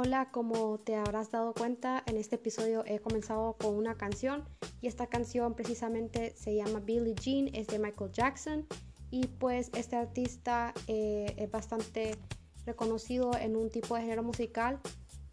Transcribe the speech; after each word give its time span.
Hola, 0.00 0.30
como 0.30 0.78
te 0.78 0.94
habrás 0.94 1.32
dado 1.32 1.52
cuenta, 1.52 2.04
en 2.06 2.18
este 2.18 2.36
episodio 2.36 2.84
he 2.86 3.00
comenzado 3.00 3.54
con 3.54 3.74
una 3.74 3.96
canción 3.96 4.44
y 4.80 4.86
esta 4.86 5.08
canción 5.08 5.54
precisamente 5.54 6.36
se 6.36 6.54
llama 6.54 6.78
Billie 6.78 7.16
Jean, 7.16 7.52
es 7.52 7.66
de 7.66 7.80
Michael 7.80 8.12
Jackson 8.12 8.64
y 9.10 9.26
pues 9.26 9.72
este 9.74 9.96
artista 9.96 10.72
eh, 10.86 11.34
es 11.36 11.50
bastante 11.50 12.16
reconocido 12.64 13.32
en 13.36 13.56
un 13.56 13.70
tipo 13.70 13.96
de 13.96 14.02
género 14.02 14.22
musical 14.22 14.78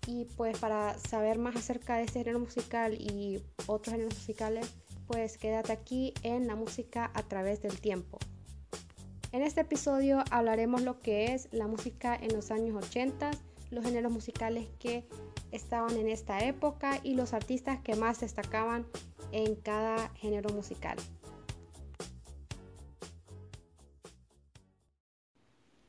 y 0.07 0.25
pues 0.35 0.57
para 0.57 0.97
saber 0.97 1.37
más 1.37 1.55
acerca 1.55 1.97
de 1.97 2.05
este 2.05 2.21
género 2.21 2.39
musical 2.39 2.95
y 2.95 3.43
otros 3.67 3.93
géneros 3.93 4.15
musicales, 4.15 4.73
pues 5.05 5.37
quédate 5.37 5.73
aquí 5.73 6.11
en 6.23 6.47
la 6.47 6.55
música 6.55 7.11
a 7.13 7.21
través 7.21 7.61
del 7.61 7.79
tiempo. 7.79 8.17
En 9.31 9.43
este 9.43 9.61
episodio 9.61 10.23
hablaremos 10.31 10.81
lo 10.81 11.01
que 11.01 11.35
es 11.35 11.49
la 11.51 11.67
música 11.67 12.15
en 12.15 12.33
los 12.33 12.49
años 12.49 12.83
80 12.83 13.29
los 13.75 13.85
géneros 13.85 14.11
musicales 14.11 14.67
que 14.79 15.05
estaban 15.51 15.95
en 15.97 16.07
esta 16.07 16.39
época 16.45 16.99
y 17.03 17.13
los 17.13 17.33
artistas 17.33 17.79
que 17.81 17.95
más 17.95 18.19
destacaban 18.19 18.85
en 19.31 19.55
cada 19.55 20.09
género 20.15 20.49
musical. 20.49 20.97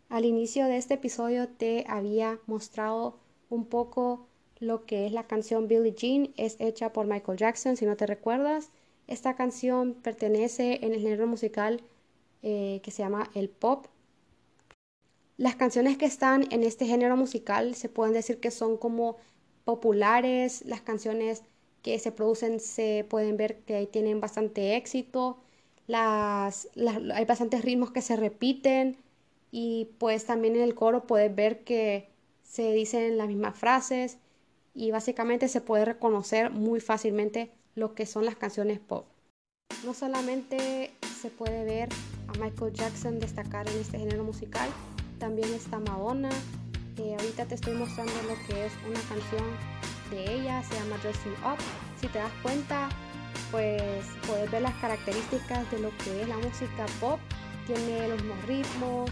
Al 0.08 0.24
inicio 0.24 0.66
de 0.66 0.76
este 0.76 0.94
episodio 0.94 1.48
te 1.48 1.84
había 1.88 2.38
mostrado 2.46 3.18
un 3.48 3.66
poco 3.66 4.26
lo 4.58 4.86
que 4.86 5.06
es 5.06 5.12
la 5.12 5.26
canción 5.26 5.68
Billie 5.68 5.94
Jean, 5.94 6.32
es 6.36 6.56
hecha 6.58 6.92
por 6.92 7.06
Michael 7.06 7.38
Jackson, 7.38 7.76
si 7.76 7.84
no 7.86 7.96
te 7.96 8.06
recuerdas. 8.06 8.70
Esta 9.06 9.36
canción 9.36 9.94
pertenece 9.94 10.84
en 10.84 10.94
el 10.94 11.00
género 11.00 11.26
musical 11.26 11.82
eh, 12.42 12.80
que 12.82 12.90
se 12.90 13.02
llama 13.02 13.30
el 13.34 13.48
pop 13.48 13.86
las 15.36 15.56
canciones 15.56 15.98
que 15.98 16.06
están 16.06 16.46
en 16.50 16.62
este 16.62 16.86
género 16.86 17.16
musical 17.16 17.74
se 17.74 17.88
pueden 17.88 18.14
decir 18.14 18.40
que 18.40 18.50
son 18.50 18.76
como 18.76 19.18
populares, 19.64 20.64
las 20.64 20.80
canciones 20.80 21.42
que 21.82 21.98
se 21.98 22.12
producen 22.12 22.60
se 22.60 23.06
pueden 23.08 23.36
ver 23.36 23.58
que 23.60 23.86
tienen 23.86 24.20
bastante 24.20 24.76
éxito, 24.76 25.38
las, 25.86 26.68
hay 27.14 27.24
bastantes 27.24 27.64
ritmos 27.64 27.92
que 27.92 28.02
se 28.02 28.16
repiten 28.16 28.96
y 29.50 29.90
pues 29.98 30.24
también 30.24 30.56
en 30.56 30.62
el 30.62 30.74
coro 30.74 31.06
puedes 31.06 31.34
ver 31.34 31.64
que 31.64 32.08
se 32.42 32.72
dicen 32.72 33.18
las 33.18 33.28
mismas 33.28 33.58
frases 33.58 34.18
y 34.74 34.90
básicamente 34.90 35.48
se 35.48 35.60
puede 35.60 35.84
reconocer 35.84 36.50
muy 36.50 36.80
fácilmente 36.80 37.50
lo 37.74 37.94
que 37.94 38.06
son 38.06 38.24
las 38.24 38.36
canciones 38.36 38.80
pop. 38.80 39.06
No 39.84 39.94
solamente 39.94 40.92
se 41.20 41.30
puede 41.30 41.64
ver 41.64 41.88
a 42.28 42.32
Michael 42.38 42.72
Jackson 42.72 43.18
destacar 43.18 43.68
en 43.68 43.78
este 43.78 43.98
género 43.98 44.24
musical, 44.24 44.68
también 45.18 45.52
está 45.54 45.78
Madonna. 45.78 46.30
ahorita 46.98 47.46
te 47.46 47.54
estoy 47.54 47.74
mostrando 47.74 48.12
lo 48.28 48.34
que 48.46 48.66
es 48.66 48.72
una 48.86 49.00
canción 49.00 49.44
de 50.10 50.34
ella, 50.34 50.62
se 50.62 50.74
llama 50.74 50.96
Dressing 51.02 51.32
Up. 51.44 51.58
Si 52.00 52.06
te 52.08 52.18
das 52.18 52.32
cuenta, 52.42 52.88
pues 53.50 54.04
puedes 54.26 54.50
ver 54.50 54.62
las 54.62 54.74
características 54.74 55.70
de 55.70 55.80
lo 55.80 55.90
que 55.98 56.22
es 56.22 56.28
la 56.28 56.36
música 56.36 56.86
pop. 57.00 57.18
Tiene 57.66 58.08
los 58.08 58.22
mismos 58.22 58.44
ritmos, 58.46 59.10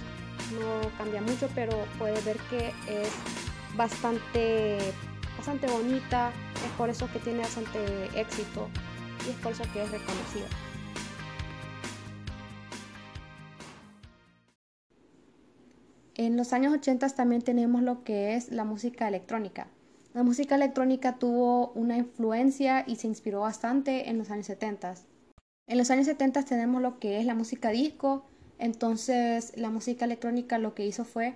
no 0.53 0.89
cambia 0.97 1.21
mucho, 1.21 1.49
pero 1.55 1.73
puedes 1.99 2.25
ver 2.25 2.37
que 2.51 2.69
es 2.89 3.11
bastante, 3.77 4.79
bastante 5.37 5.67
bonita. 5.67 6.31
Es 6.65 6.71
por 6.79 6.89
eso 6.89 7.11
que 7.13 7.19
tiene 7.19 7.41
bastante 7.41 8.07
éxito 8.19 8.69
y 9.27 9.31
es 9.31 9.37
por 9.37 9.53
eso 9.53 9.65
que 9.73 9.83
es 9.83 9.91
reconocida. 9.91 10.47
En 16.17 16.37
los 16.37 16.53
años 16.53 16.73
80 16.73 17.09
también 17.11 17.43
tenemos 17.43 17.83
lo 17.83 18.05
que 18.05 18.37
es 18.37 18.53
la 18.53 18.65
música 18.65 19.09
electrónica. 19.09 19.67
La 20.13 20.23
música 20.23 20.55
electrónica 20.55 21.19
tuvo 21.19 21.73
una 21.73 21.97
influencia 21.97 22.85
y 22.87 22.97
se 22.97 23.09
inspiró 23.09 23.41
bastante 23.41 24.09
en 24.09 24.19
los 24.19 24.31
años 24.31 24.47
70. 24.47 24.95
En 25.67 25.77
los 25.79 25.91
años 25.91 26.07
70 26.07 26.45
tenemos 26.45 26.81
lo 26.81 27.01
que 27.01 27.19
es 27.19 27.27
la 27.27 27.35
música 27.35 27.71
disco, 27.71 28.25
entonces 28.61 29.57
la 29.57 29.71
música 29.71 30.05
electrónica 30.05 30.59
lo 30.59 30.75
que 30.75 30.87
hizo 30.87 31.05
fue 31.05 31.35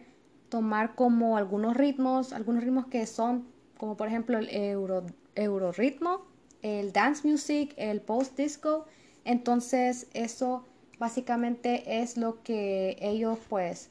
tomar 0.48 0.94
como 0.94 1.36
algunos 1.36 1.76
ritmos, 1.76 2.32
algunos 2.32 2.62
ritmos 2.62 2.86
que 2.86 3.04
son 3.06 3.48
como 3.78 3.96
por 3.96 4.06
ejemplo 4.06 4.38
el 4.38 4.48
euro, 4.54 5.06
euro 5.34 5.72
ritmo, 5.72 6.22
el 6.62 6.92
dance 6.92 7.26
music, 7.26 7.74
el 7.76 8.00
post 8.00 8.36
disco, 8.36 8.86
entonces 9.24 10.06
eso 10.14 10.64
básicamente 11.00 12.00
es 12.00 12.16
lo 12.16 12.44
que 12.44 12.96
ellos 13.00 13.38
pues 13.48 13.90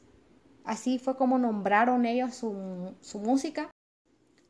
Así 0.68 0.98
fue 0.98 1.16
como 1.16 1.38
nombraron 1.38 2.04
ellos 2.04 2.34
su, 2.34 3.18
música. 3.18 3.70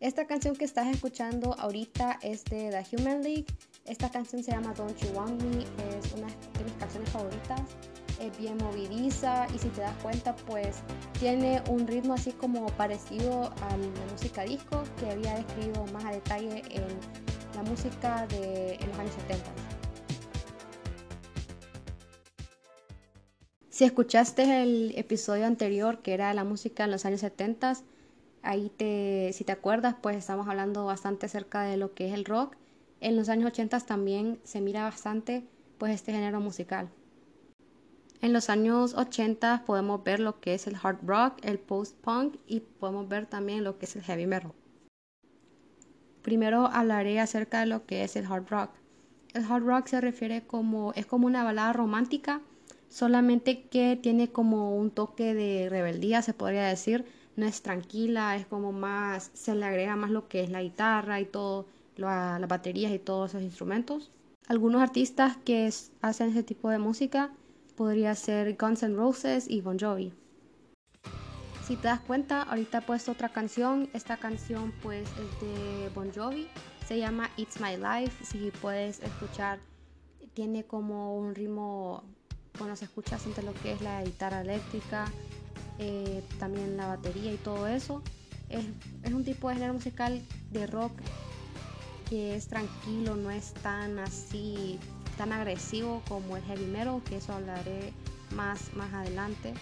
Esta 0.00 0.26
canción 0.26 0.56
que 0.56 0.64
estás 0.64 0.88
escuchando 0.88 1.54
ahorita 1.56 2.18
es 2.22 2.44
de 2.46 2.70
The 2.70 2.96
Human 2.96 3.22
League. 3.22 3.46
Esta 3.84 4.10
canción 4.10 4.42
se 4.42 4.50
llama 4.50 4.74
Don't 4.74 4.96
You 4.96 5.10
Want 5.16 5.40
Me. 5.40 5.62
Es 5.62 6.12
una 6.14 6.26
de 6.26 6.64
mis 6.64 6.72
canciones 6.72 7.08
favoritas. 7.10 7.60
Es 8.20 8.36
bien 8.36 8.56
movidiza 8.56 9.46
y 9.54 9.60
si 9.60 9.68
te 9.68 9.80
das 9.80 9.94
cuenta 10.02 10.34
pues 10.34 10.78
tiene 11.20 11.62
un 11.70 11.86
ritmo 11.86 12.14
así 12.14 12.32
como 12.32 12.66
parecido 12.70 13.52
a 13.62 13.76
la 13.76 14.12
música 14.12 14.42
disco 14.42 14.82
que 14.98 15.12
había 15.12 15.36
descrito 15.36 15.84
más 15.92 16.04
a 16.04 16.10
detalle 16.10 16.64
en 16.70 16.82
la 17.54 17.62
música 17.62 18.26
de 18.26 18.76
los 18.88 18.98
años 18.98 19.14
70. 19.28 19.67
Si 23.78 23.84
escuchaste 23.84 24.64
el 24.64 24.92
episodio 24.96 25.46
anterior 25.46 26.00
que 26.00 26.12
era 26.12 26.34
la 26.34 26.42
música 26.42 26.82
en 26.82 26.90
los 26.90 27.04
años 27.04 27.20
70, 27.20 27.74
ahí 28.42 28.72
te, 28.76 29.30
si 29.32 29.44
te 29.44 29.52
acuerdas, 29.52 29.94
pues 30.02 30.16
estamos 30.16 30.48
hablando 30.48 30.84
bastante 30.84 31.26
acerca 31.26 31.62
de 31.62 31.76
lo 31.76 31.94
que 31.94 32.08
es 32.08 32.12
el 32.12 32.24
rock. 32.24 32.56
En 32.98 33.14
los 33.14 33.28
años 33.28 33.52
80 33.52 33.78
también 33.82 34.40
se 34.42 34.60
mira 34.60 34.82
bastante 34.82 35.44
pues 35.78 35.94
este 35.94 36.10
género 36.10 36.40
musical. 36.40 36.88
En 38.20 38.32
los 38.32 38.50
años 38.50 38.94
80 38.94 39.62
podemos 39.64 40.02
ver 40.02 40.18
lo 40.18 40.40
que 40.40 40.54
es 40.54 40.66
el 40.66 40.74
hard 40.82 40.98
rock, 41.06 41.38
el 41.42 41.60
post-punk 41.60 42.34
y 42.48 42.58
podemos 42.58 43.08
ver 43.08 43.26
también 43.26 43.62
lo 43.62 43.78
que 43.78 43.84
es 43.84 43.94
el 43.94 44.02
heavy 44.02 44.26
metal. 44.26 44.54
Primero 46.22 46.66
hablaré 46.66 47.20
acerca 47.20 47.60
de 47.60 47.66
lo 47.66 47.86
que 47.86 48.02
es 48.02 48.16
el 48.16 48.26
hard 48.26 48.48
rock. 48.48 48.70
El 49.34 49.44
hard 49.44 49.62
rock 49.62 49.86
se 49.86 50.00
refiere 50.00 50.44
como 50.44 50.92
es 50.94 51.06
como 51.06 51.28
una 51.28 51.44
balada 51.44 51.72
romántica 51.72 52.42
solamente 52.88 53.62
que 53.62 53.98
tiene 54.00 54.28
como 54.28 54.76
un 54.76 54.90
toque 54.90 55.34
de 55.34 55.68
rebeldía, 55.68 56.22
se 56.22 56.34
podría 56.34 56.66
decir, 56.66 57.04
no 57.36 57.46
es 57.46 57.62
tranquila, 57.62 58.36
es 58.36 58.46
como 58.46 58.72
más, 58.72 59.30
se 59.34 59.54
le 59.54 59.64
agrega 59.64 59.96
más 59.96 60.10
lo 60.10 60.28
que 60.28 60.42
es 60.42 60.50
la 60.50 60.62
guitarra 60.62 61.20
y 61.20 61.24
todo, 61.24 61.66
las 61.96 62.48
baterías 62.48 62.92
y 62.92 62.98
todos 62.98 63.30
esos 63.30 63.42
instrumentos. 63.42 64.10
Algunos 64.48 64.82
artistas 64.82 65.36
que 65.44 65.70
hacen 66.00 66.30
ese 66.30 66.42
tipo 66.42 66.70
de 66.70 66.78
música 66.78 67.30
podría 67.76 68.14
ser 68.14 68.56
Guns 68.56 68.82
N' 68.82 68.96
Roses 68.96 69.48
y 69.48 69.60
Bon 69.60 69.78
Jovi. 69.78 70.12
Si 71.64 71.76
te 71.76 71.88
das 71.88 72.00
cuenta, 72.00 72.42
ahorita 72.42 72.78
he 72.78 72.82
puesto 72.82 73.12
otra 73.12 73.28
canción, 73.28 73.90
esta 73.92 74.16
canción 74.16 74.72
pues 74.82 75.02
es 75.02 75.40
de 75.40 75.90
Bon 75.94 76.10
Jovi, 76.10 76.48
se 76.86 76.98
llama 76.98 77.30
It's 77.36 77.60
My 77.60 77.76
Life, 77.76 78.24
si 78.24 78.50
puedes 78.62 79.00
escuchar, 79.00 79.58
tiene 80.32 80.64
como 80.64 81.14
un 81.18 81.34
ritmo 81.34 82.04
bueno, 82.68 82.76
se 82.76 82.84
escucha 82.84 83.12
bastante 83.12 83.42
lo 83.42 83.54
que 83.54 83.72
es 83.72 83.80
la 83.80 84.04
guitarra 84.04 84.42
eléctrica, 84.42 85.10
eh, 85.78 86.22
también 86.38 86.76
la 86.76 86.86
batería 86.86 87.32
y 87.32 87.38
todo 87.38 87.66
eso. 87.66 88.02
Es, 88.50 88.66
un 89.10 89.24
tipo 89.24 89.48
de 89.48 89.54
género 89.54 89.72
musical 89.72 90.20
de 90.50 90.66
rock 90.66 90.92
que 92.10 92.36
es 92.36 92.46
tranquilo, 92.46 93.16
no 93.16 93.30
es 93.30 93.54
tan 93.54 93.98
así, 93.98 94.78
tan 95.16 95.32
agresivo 95.32 96.02
como 96.08 96.36
el 96.36 96.42
heavy 96.42 96.66
metal, 96.66 97.00
que 97.08 97.16
eso 97.16 97.32
hablaré 97.32 97.94
más, 98.34 98.70
más 98.74 98.92
adelante. 98.92 99.54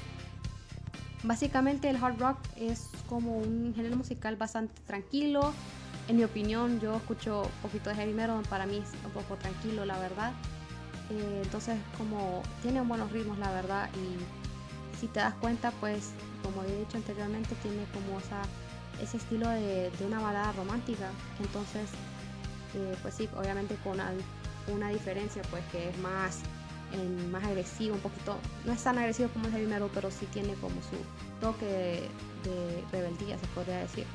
Básicamente 1.22 1.88
el 1.88 2.02
hard 2.02 2.18
rock 2.18 2.38
es 2.56 2.88
como 3.08 3.38
un 3.38 3.72
género 3.72 3.94
musical 3.94 4.34
bastante 4.34 4.74
tranquilo. 4.84 5.52
En 6.08 6.16
mi 6.16 6.24
opinión, 6.24 6.80
yo 6.80 6.96
escucho 6.96 7.42
un 7.42 7.62
poquito 7.62 7.88
de 7.88 7.94
heavy 7.94 8.14
metal, 8.14 8.42
para 8.50 8.66
mí 8.66 8.78
es 8.78 8.88
un 9.04 9.12
poco 9.12 9.36
tranquilo, 9.36 9.84
la 9.84 9.96
verdad. 10.00 10.32
Eh, 11.10 11.42
entonces, 11.44 11.78
como 11.96 12.42
tiene 12.62 12.80
buenos 12.80 13.12
ritmos, 13.12 13.38
la 13.38 13.50
verdad, 13.52 13.88
y 13.94 14.98
si 14.98 15.06
te 15.08 15.20
das 15.20 15.34
cuenta, 15.34 15.70
pues, 15.80 16.10
como 16.42 16.62
he 16.62 16.78
dicho 16.78 16.96
anteriormente, 16.96 17.54
tiene 17.62 17.84
como 17.92 18.18
ese 19.00 19.16
estilo 19.16 19.48
de, 19.48 19.90
una 20.04 20.20
balada 20.20 20.52
romántica. 20.52 21.10
Entonces, 21.40 21.90
eh, 22.74 22.96
pues 23.02 23.14
sí, 23.14 23.28
obviamente 23.36 23.76
con 23.84 23.98
una, 24.74 24.88
diferencia, 24.90 25.42
pues 25.50 25.62
que 25.70 25.90
es 25.90 25.98
más, 25.98 26.40
más 27.30 27.44
agresivo, 27.44 27.94
un 27.94 28.00
poquito, 28.00 28.36
no 28.64 28.72
es 28.72 28.82
tan 28.82 28.98
agresivo 28.98 29.28
como 29.30 29.46
el 29.46 29.52
heavy 29.52 29.66
metal, 29.66 29.90
pero 29.94 30.10
sí 30.10 30.26
tiene 30.32 30.54
como 30.54 30.74
su 30.82 30.96
toque 31.40 32.08
de 32.44 32.84
rebeldía, 32.90 33.38
se 33.38 33.46
podría 33.48 33.78
decir. 33.78 34.06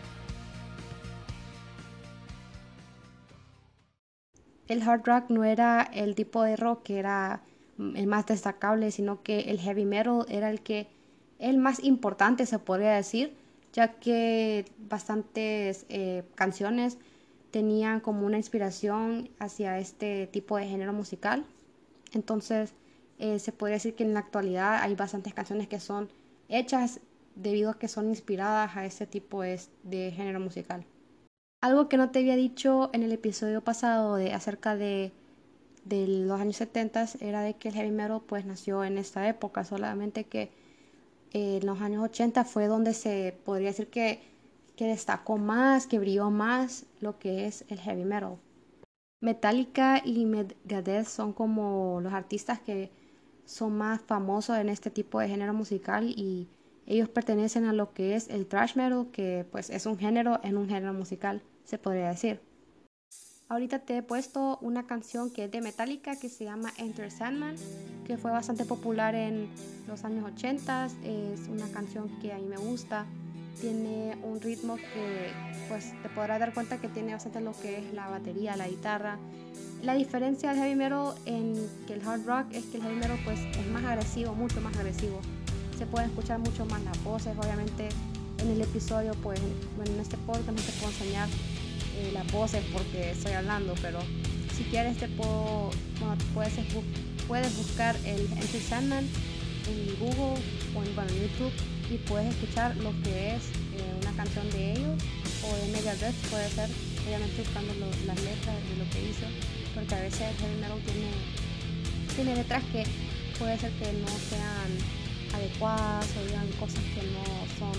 El 4.68 4.82
hard 4.82 5.04
rock 5.06 5.30
no 5.30 5.44
era 5.44 5.82
el 5.94 6.16
tipo 6.16 6.44
de 6.44 6.56
rock 6.56 6.84
que 6.84 7.00
era 7.00 7.42
el 7.78 8.08
más 8.08 8.26
destacable, 8.26 8.92
sino 8.92 9.24
que 9.24 9.42
el 9.42 9.60
heavy 9.60 9.86
metal 9.86 10.26
era 10.30 10.50
el 10.50 10.62
que 10.62 10.88
el 11.40 11.58
más 11.58 11.84
importante 11.84 12.46
se 12.46 12.60
podría 12.60 12.92
decir, 12.92 13.36
ya 13.74 13.94
que 13.94 14.66
bastantes 14.78 15.86
eh, 15.90 16.24
canciones 16.36 16.98
tenían 17.50 18.00
como 18.00 18.26
una 18.26 18.38
inspiración 18.38 19.30
hacia 19.40 19.80
este 19.80 20.28
tipo 20.28 20.58
de 20.58 20.68
género 20.68 20.94
musical. 20.94 21.46
Entonces, 22.14 22.74
eh, 23.20 23.40
se 23.40 23.52
podría 23.52 23.76
decir 23.76 23.96
que 23.96 24.04
en 24.04 24.14
la 24.14 24.20
actualidad 24.20 24.82
hay 24.82 24.96
bastantes 24.96 25.34
canciones 25.34 25.68
que 25.68 25.80
son 25.80 26.10
hechas 26.50 27.00
debido 27.36 27.72
a 27.72 27.80
que 27.80 27.88
son 27.88 28.10
inspiradas 28.10 28.76
a 28.78 28.86
ese 28.86 29.08
tipo 29.08 29.42
de 29.42 30.12
género 30.16 30.40
musical. 30.40 30.86
Algo 31.62 31.90
que 31.90 31.98
no 31.98 32.10
te 32.10 32.20
había 32.20 32.36
dicho 32.36 32.90
en 32.92 33.04
el 33.04 33.12
episodio 33.12 33.62
pasado 33.64 34.16
de 34.16 34.34
acerca 34.34 34.76
de, 34.76 35.12
de 35.86 36.08
los 36.08 36.42
años 36.42 36.56
70 36.56 37.06
era 37.20 37.42
de 37.42 37.54
que 37.54 37.70
el 37.70 37.76
heavy 37.76 37.92
metal 37.92 38.22
pues 38.26 38.46
nació 38.46 38.84
en 38.84 38.98
esta 38.98 39.30
época, 39.30 39.64
solamente 39.64 40.24
que 40.24 40.50
en 41.34 41.64
los 41.64 41.80
años 41.82 42.04
80 42.04 42.46
fue 42.46 42.66
donde 42.66 42.96
se 42.96 43.38
podría 43.46 43.68
decir 43.70 43.90
que, 43.90 44.24
que 44.76 44.88
destacó 44.88 45.38
más, 45.38 45.86
que 45.86 46.00
brilló 46.00 46.32
más 46.32 46.88
lo 47.00 47.20
que 47.20 47.46
es 47.46 47.64
el 47.70 47.80
heavy 47.80 48.06
metal. 48.06 48.38
Metallica 49.22 50.02
y 50.04 50.26
Megadeth 50.26 51.06
son 51.06 51.32
como 51.32 52.02
los 52.02 52.12
artistas 52.12 52.60
que 52.60 52.90
son 53.46 53.78
más 53.78 54.02
famosos 54.02 54.58
en 54.58 54.68
este 54.68 54.90
tipo 54.90 55.20
de 55.20 55.28
género 55.30 55.54
musical 55.54 56.10
y 56.10 56.48
ellos 56.88 57.08
pertenecen 57.08 57.66
a 57.66 57.74
lo 57.74 57.94
que 57.94 58.16
es 58.16 58.30
el 58.30 58.48
thrash 58.48 58.76
metal, 58.76 59.10
que 59.12 59.46
pues 59.52 59.70
es 59.70 59.86
un 59.86 60.00
género 60.00 60.40
en 60.44 60.58
un 60.58 60.68
género 60.68 60.94
musical, 60.94 61.44
se 61.66 61.78
podría 61.78 62.10
decir. 62.10 62.42
Ahorita 63.52 63.80
te 63.80 63.98
he 63.98 64.02
puesto 64.02 64.58
una 64.62 64.88
canción 64.88 65.30
que 65.30 65.44
es 65.44 65.52
de 65.52 65.60
Metallica 65.60 66.16
que 66.16 66.30
se 66.30 66.46
llama 66.46 66.72
Enter 66.78 67.12
Sandman, 67.12 67.56
que 68.08 68.18
fue 68.18 68.32
bastante 68.32 68.64
popular 68.64 69.14
en 69.14 69.50
los 69.90 70.06
años 70.06 70.24
80. 70.24 70.86
Es 71.04 71.50
una 71.50 71.68
canción 71.70 72.08
que 72.22 72.32
a 72.32 72.38
mí 72.38 72.46
me 72.46 72.56
gusta. 72.56 73.06
Tiene 73.60 74.18
un 74.24 74.40
ritmo 74.40 74.78
que 74.78 75.32
pues 75.68 75.92
te 76.02 76.08
podrás 76.08 76.40
dar 76.40 76.54
cuenta 76.54 76.80
que 76.80 76.88
tiene 76.88 77.12
bastante 77.12 77.42
lo 77.42 77.52
que 77.52 77.80
es 77.80 77.94
la 77.94 78.08
batería, 78.08 78.56
la 78.56 78.70
guitarra. 78.70 79.20
La 79.84 79.96
diferencia 79.96 80.52
del 80.52 80.60
heavy 80.60 80.76
metal 80.76 81.14
en 81.26 81.54
que 81.88 81.96
el 81.96 82.08
hard 82.08 82.26
rock 82.26 82.46
es 82.54 82.64
que 82.68 82.78
el 82.78 82.84
heavy 82.84 82.96
metal 82.96 83.20
pues 83.26 83.42
es 83.42 83.68
más 83.68 83.84
agresivo, 83.84 84.34
mucho 84.34 84.62
más 84.62 84.78
agresivo. 84.78 85.20
Se 85.78 85.86
pueden 85.86 86.10
escuchar 86.10 86.40
mucho 86.40 86.66
más 86.68 86.82
las 86.84 87.04
voces, 87.04 87.36
obviamente 87.38 87.90
en 88.42 88.50
el 88.50 88.62
episodio 88.62 89.14
pues 89.22 89.40
bueno 89.76 89.92
en 89.92 90.00
este 90.00 90.18
podcast 90.18 90.50
no 90.50 90.64
te 90.64 90.72
puedo 90.74 90.92
enseñar 90.92 91.28
eh, 92.02 92.12
las 92.14 92.30
voces 92.32 92.64
porque 92.74 93.12
estoy 93.12 93.34
hablando, 93.34 93.76
pero 93.82 94.00
si 94.58 94.64
quieres 94.64 94.98
te 94.98 95.08
puedo, 95.08 95.70
puedes, 96.34 96.54
puedes 97.28 97.56
buscar 97.58 97.96
el 98.06 98.22
Enter 98.22 98.62
Sandman 98.62 99.06
en 99.70 100.00
Google 100.00 100.42
o 100.76 100.84
en, 100.84 100.96
YouTube 100.96 101.54
y 101.92 101.98
puedes 102.10 102.34
escuchar 102.34 102.76
lo 102.78 102.90
que 103.04 103.36
es 103.36 103.44
eh, 103.78 103.94
una 104.02 104.12
canción 104.14 104.50
de 104.50 104.72
ellos 104.72 105.04
o 105.44 105.56
de 105.56 105.72
Megadeth, 105.74 106.16
puede 106.30 106.50
ser, 106.50 106.70
obviamente 107.06 107.42
buscando 107.42 107.74
las 108.08 108.20
letras 108.22 108.56
de 108.70 108.78
lo 108.78 108.90
que 108.90 109.10
hizo, 109.10 109.28
porque 109.76 109.94
a 109.94 110.02
veces 110.02 110.22
el 110.22 110.38
heavy 110.38 110.82
tiene, 110.86 111.12
tiene 112.16 112.36
letras 112.36 112.64
que 112.72 112.84
puede 113.38 113.60
ser 113.60 113.72
que 113.74 113.94
no 113.94 114.08
sean 114.08 114.70
adecuadas 115.36 116.08
o 116.18 116.26
digan 116.26 116.48
cosas 116.60 116.84
que 116.96 117.04
no 117.14 117.24
son, 117.60 117.78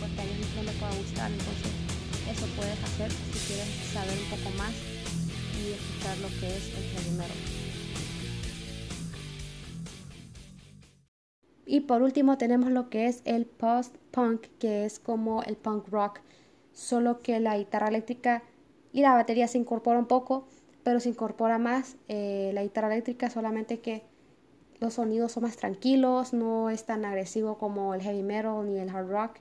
porque 0.00 0.20
a 0.20 0.24
ellos 0.24 0.48
no 0.56 0.62
les 0.64 0.74
pueda 0.74 0.92
gustar, 0.92 1.30
entonces 1.30 1.87
eso 2.30 2.46
puedes 2.56 2.82
hacer 2.84 3.10
si 3.10 3.46
quieres 3.46 3.68
saber 3.92 4.18
un 4.18 4.30
poco 4.30 4.56
más 4.56 4.72
y 5.58 5.72
escuchar 5.72 6.18
lo 6.18 6.28
que 6.40 6.56
es 6.56 6.68
el 6.76 6.84
heavy 6.84 7.18
Y 11.66 11.80
por 11.80 12.02
último 12.02 12.38
tenemos 12.38 12.70
lo 12.70 12.88
que 12.88 13.08
es 13.08 13.20
el 13.24 13.44
post-punk, 13.44 14.46
que 14.58 14.84
es 14.86 14.98
como 14.98 15.42
el 15.42 15.56
punk 15.56 15.88
rock, 15.88 16.20
solo 16.72 17.20
que 17.20 17.40
la 17.40 17.58
guitarra 17.58 17.88
eléctrica 17.88 18.42
y 18.92 19.02
la 19.02 19.12
batería 19.12 19.48
se 19.48 19.58
incorpora 19.58 19.98
un 19.98 20.06
poco, 20.06 20.48
pero 20.82 21.00
se 21.00 21.10
incorpora 21.10 21.58
más 21.58 21.96
eh, 22.08 22.52
la 22.54 22.62
guitarra 22.62 22.92
eléctrica, 22.92 23.28
solamente 23.28 23.80
que 23.80 24.02
los 24.80 24.94
sonidos 24.94 25.32
son 25.32 25.42
más 25.42 25.56
tranquilos, 25.56 26.32
no 26.32 26.70
es 26.70 26.84
tan 26.86 27.04
agresivo 27.04 27.58
como 27.58 27.94
el 27.94 28.00
heavy 28.00 28.22
metal 28.22 28.64
ni 28.64 28.78
el 28.78 28.88
hard 28.88 29.08
rock, 29.08 29.32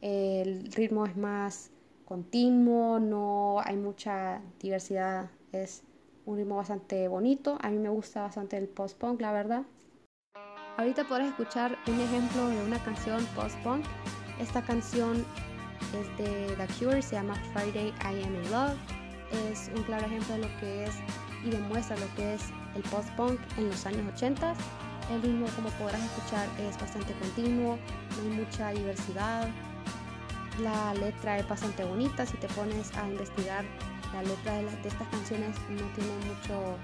el 0.00 0.72
ritmo 0.72 1.06
es 1.06 1.16
más 1.16 1.71
continuo, 2.12 3.00
no 3.00 3.62
hay 3.64 3.74
mucha 3.74 4.42
diversidad, 4.60 5.30
es 5.50 5.82
un 6.26 6.36
ritmo 6.36 6.56
bastante 6.56 7.08
bonito. 7.08 7.56
A 7.62 7.70
mí 7.70 7.78
me 7.78 7.88
gusta 7.88 8.20
bastante 8.20 8.58
el 8.58 8.68
post-punk, 8.68 9.22
la 9.22 9.32
verdad. 9.32 9.62
Ahorita 10.76 11.04
podrás 11.08 11.28
escuchar 11.28 11.78
un 11.86 11.98
ejemplo 11.98 12.48
de 12.48 12.62
una 12.64 12.78
canción 12.84 13.24
post-punk. 13.34 13.86
Esta 14.38 14.60
canción 14.60 15.24
es 15.98 16.18
de 16.18 16.54
The 16.54 16.66
Cure, 16.78 17.00
se 17.00 17.14
llama 17.14 17.34
Friday 17.54 17.94
I 18.02 18.22
Am 18.24 18.34
in 18.34 18.50
Love. 18.50 18.76
Es 19.50 19.70
un 19.74 19.82
claro 19.84 20.04
ejemplo 20.04 20.34
de 20.34 20.40
lo 20.42 20.48
que 20.60 20.84
es 20.84 20.94
y 21.46 21.48
demuestra 21.48 21.96
lo 21.96 22.14
que 22.14 22.34
es 22.34 22.42
el 22.74 22.82
post-punk 22.90 23.40
en 23.56 23.68
los 23.68 23.86
años 23.86 24.02
80. 24.16 24.52
El 25.10 25.22
ritmo, 25.22 25.46
como 25.56 25.70
podrás 25.78 26.02
escuchar, 26.04 26.46
es 26.60 26.78
bastante 26.78 27.14
continuo, 27.14 27.78
no 27.78 28.22
hay 28.22 28.44
mucha 28.44 28.70
diversidad, 28.72 29.48
la 30.60 30.94
letra 30.94 31.38
es 31.38 31.48
bastante 31.48 31.84
bonita, 31.84 32.26
si 32.26 32.36
te 32.36 32.48
pones 32.48 32.94
a 32.96 33.08
investigar 33.08 33.64
la 34.12 34.22
letra 34.22 34.58
de, 34.58 34.66
estas 34.86 35.08
canciones 35.08 35.56
no 35.70 35.86
tiene 35.94 36.12
mucho, 36.26 36.76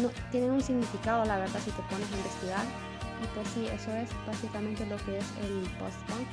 no, 0.00 0.10
tienen 0.30 0.50
un 0.52 0.62
significado 0.62 1.24
la 1.24 1.38
verdad 1.38 1.60
si 1.64 1.70
te 1.70 1.82
pones 1.82 2.10
a 2.12 2.16
investigar. 2.16 2.64
Y 3.22 3.26
pues 3.34 3.48
sí, 3.48 3.66
eso 3.66 3.92
es 3.92 4.08
básicamente 4.26 4.86
lo 4.86 4.96
que 4.98 5.18
es 5.18 5.24
el 5.42 5.68
post-punk. 5.78 6.26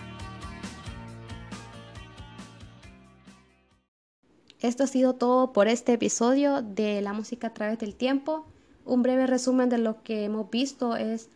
Esto 4.62 4.83
ha 4.83 4.88
sido 4.88 5.13
todo 5.13 5.51
por 5.51 5.68
este 5.68 5.94
episodio 5.94 6.62
de 6.62 7.01
La 7.01 7.13
música 7.13 7.48
a 7.48 7.54
través 7.54 7.78
del 7.80 7.95
tiempo. 7.95 8.45
Un 8.86 9.04
breve 9.04 9.28
resumen 9.28 9.69
de 9.69 9.78
lo 9.80 10.01
que 10.01 10.24
hemos 10.24 10.50
visto 10.50 10.95
es 10.95 11.30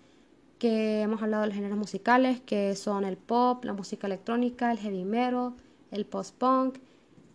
que 0.62 1.02
hemos 1.02 1.24
hablado 1.24 1.42
de 1.42 1.48
los 1.48 1.56
géneros 1.56 1.80
musicales, 1.80 2.40
que 2.40 2.76
son 2.76 3.04
el 3.04 3.18
pop, 3.18 3.66
la 3.66 3.74
música 3.74 4.06
electrónica, 4.06 4.72
el 4.72 4.78
heavy 4.78 5.06
metal, 5.06 5.56
el 5.90 6.06
post-punk, 6.06 6.78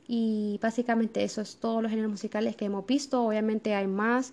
y 0.07 0.61
básicamente 0.63 1.25
eso 1.25 1.41
es 1.41 1.57
todos 1.57 1.83
los 1.83 1.91
géneros 1.91 2.13
musicales 2.13 2.55
que 2.55 2.67
hemos 2.67 2.87
visto. 2.87 3.25
Obviamente 3.25 3.75
hay 3.75 3.89
más, 3.89 4.33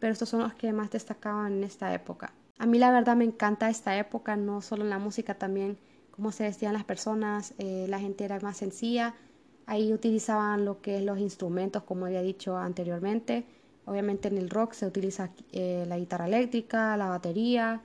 pero 0.00 0.12
estos 0.12 0.28
son 0.28 0.40
los 0.40 0.54
que 0.54 0.72
más 0.72 0.90
destacaban 0.90 1.52
en 1.52 1.62
esta 1.62 1.94
época. 1.94 2.32
A 2.58 2.66
mí 2.66 2.80
la 2.80 2.90
verdad 2.90 3.14
me 3.14 3.22
encanta 3.22 3.70
esta 3.70 3.96
época, 3.96 4.34
no 4.34 4.60
solo 4.60 4.82
en 4.82 4.90
la 4.90 4.98
música, 4.98 5.34
también 5.34 5.78
cómo 6.10 6.32
se 6.32 6.42
vestían 6.42 6.72
las 6.72 6.82
personas, 6.82 7.54
eh, 7.58 7.86
la 7.88 8.00
gente 8.00 8.24
era 8.24 8.40
más 8.40 8.56
sencilla, 8.56 9.14
ahí 9.66 9.92
utilizaban 9.92 10.64
lo 10.64 10.80
que 10.80 10.96
es 10.96 11.04
los 11.04 11.20
instrumentos, 11.20 11.84
como 11.84 12.06
había 12.06 12.22
dicho 12.22 12.56
anteriormente. 12.56 13.44
Obviamente 13.84 14.26
en 14.26 14.36
el 14.36 14.50
rock 14.50 14.72
se 14.72 14.84
utiliza 14.84 15.30
eh, 15.52 15.84
la 15.86 15.96
guitarra 15.96 16.26
eléctrica, 16.26 16.96
la 16.96 17.08
batería, 17.08 17.82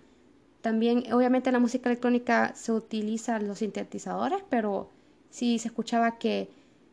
también, 0.68 1.14
obviamente, 1.14 1.48
en 1.48 1.54
la 1.54 1.60
música 1.62 1.88
electrónica 1.90 2.54
se 2.54 2.74
utilizan 2.74 3.48
los 3.48 3.60
sintetizadores, 3.60 4.44
pero 4.50 4.90
sí 5.30 5.60
se 5.60 5.70
escuchaba 5.70 6.18
que, 6.18 6.50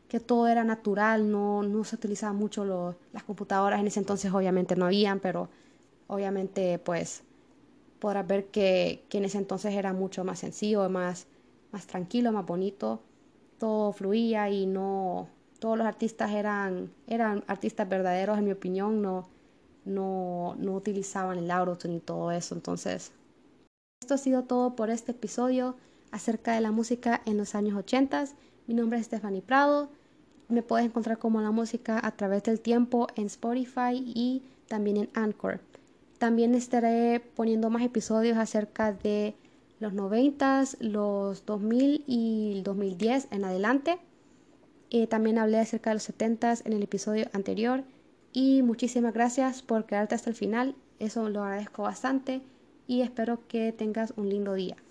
que 0.06 0.20
todo 0.20 0.46
era 0.46 0.62
natural, 0.62 1.28
no, 1.28 1.64
no 1.64 1.82
se 1.82 1.96
utilizaban 1.96 2.36
mucho 2.36 2.64
las 3.12 3.24
computadoras. 3.24 3.80
En 3.80 3.88
ese 3.88 3.98
entonces, 3.98 4.32
obviamente, 4.32 4.76
no 4.76 4.84
habían, 4.86 5.18
pero 5.18 5.48
obviamente, 6.06 6.78
pues, 6.78 7.24
podrás 7.98 8.24
ver 8.28 8.46
que, 8.46 9.02
que 9.08 9.18
en 9.18 9.24
ese 9.24 9.38
entonces 9.38 9.74
era 9.74 9.92
mucho 9.92 10.22
más 10.22 10.38
sencillo, 10.38 10.88
más, 10.88 11.26
más 11.72 11.88
tranquilo, 11.88 12.30
más 12.30 12.46
bonito. 12.46 13.02
Todo 13.58 13.92
fluía 13.92 14.50
y 14.50 14.66
no. 14.66 15.28
Todos 15.58 15.76
los 15.76 15.86
artistas 15.88 16.30
eran, 16.30 16.92
eran 17.08 17.42
artistas 17.48 17.88
verdaderos, 17.88 18.38
en 18.38 18.44
mi 18.44 18.52
opinión, 18.52 19.02
no, 19.02 19.28
no, 19.84 20.54
no 20.60 20.74
utilizaban 20.76 21.38
el 21.38 21.50
autotune 21.50 21.96
y 21.96 22.00
todo 22.00 22.30
eso. 22.30 22.54
Entonces, 22.54 23.10
esto 24.04 24.12
ha 24.12 24.18
sido 24.18 24.42
todo 24.42 24.76
por 24.76 24.90
este 24.90 25.12
episodio 25.12 25.76
acerca 26.10 26.52
de 26.52 26.60
la 26.60 26.72
música 26.72 27.22
en 27.24 27.38
los 27.38 27.54
años 27.54 27.74
80. 27.74 28.26
Mi 28.66 28.74
nombre 28.74 28.98
es 28.98 29.06
Stephanie 29.06 29.40
Prado. 29.40 29.88
Me 30.50 30.62
puedes 30.62 30.84
encontrar 30.84 31.16
como 31.16 31.40
la 31.40 31.52
música 31.52 31.98
a 32.06 32.10
través 32.10 32.42
del 32.42 32.60
tiempo 32.60 33.06
en 33.16 33.28
Spotify 33.28 33.94
y 33.94 34.42
también 34.68 34.98
en 34.98 35.08
Anchor. 35.14 35.60
También 36.18 36.54
estaré 36.54 37.18
poniendo 37.18 37.70
más 37.70 37.82
episodios 37.82 38.36
acerca 38.36 38.92
de 38.92 39.36
los 39.80 39.94
90, 39.94 40.64
los 40.80 41.46
2000 41.46 42.04
y 42.06 42.52
el 42.56 42.62
2010 42.62 43.28
en 43.30 43.42
adelante. 43.46 43.96
Eh, 44.90 45.06
también 45.06 45.38
hablé 45.38 45.60
acerca 45.60 45.88
de 45.88 45.94
los 45.94 46.02
70 46.02 46.56
en 46.66 46.74
el 46.74 46.82
episodio 46.82 47.24
anterior. 47.32 47.84
Y 48.34 48.60
muchísimas 48.60 49.14
gracias 49.14 49.62
por 49.62 49.86
quedarte 49.86 50.14
hasta 50.14 50.28
el 50.28 50.36
final. 50.36 50.74
Eso 50.98 51.26
lo 51.30 51.42
agradezco 51.42 51.84
bastante 51.84 52.42
y 52.86 53.02
espero 53.02 53.46
que 53.48 53.72
tengas 53.72 54.12
un 54.16 54.28
lindo 54.28 54.54
día. 54.54 54.83